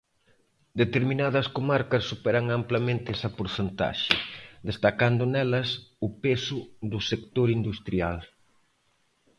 Determinadas 0.81 1.47
comarcas 1.57 2.03
superan 2.11 2.45
amplamente 2.59 3.07
esa 3.15 3.29
porcentaxe, 3.37 4.15
destacando 4.69 5.23
nelas 5.33 5.69
o 6.05 6.09
peso 6.23 6.57
do 6.91 6.99
sector 7.11 7.47
industrial. 7.59 8.17